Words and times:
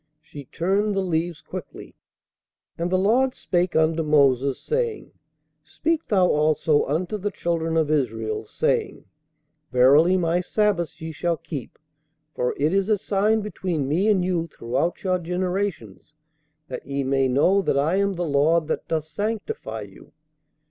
She 0.23 0.45
turned 0.45 0.95
the 0.95 1.01
leaves 1.03 1.41
quickly. 1.41 1.93
"'And 2.75 2.91
the 2.91 2.97
Lord 2.97 3.35
spake 3.35 3.75
unto 3.75 4.01
Moses, 4.01 4.59
saying: 4.59 5.11
Speak 5.63 6.07
thou 6.07 6.25
also 6.25 6.85
unto 6.87 7.19
the 7.19 7.29
children 7.29 7.77
of 7.77 7.91
Israel, 7.91 8.47
saying, 8.47 9.05
Verily 9.71 10.17
my 10.17 10.41
sabbaths 10.41 11.01
ye 11.01 11.11
shall 11.11 11.37
keep; 11.37 11.77
for 12.33 12.55
it 12.57 12.73
is 12.73 12.89
a 12.89 12.97
sign 12.97 13.41
between 13.41 13.87
me 13.87 14.09
and 14.09 14.25
you 14.25 14.47
throughout 14.47 15.03
your 15.03 15.19
generations; 15.19 16.15
that 16.67 16.83
ye 16.83 17.03
may 17.03 17.27
know 17.27 17.61
that 17.61 17.77
I 17.77 17.97
am 17.97 18.13
the 18.13 18.25
Lord 18.25 18.65
that 18.69 18.87
doth 18.87 19.05
sanctify 19.05 19.81
you. 19.81 20.13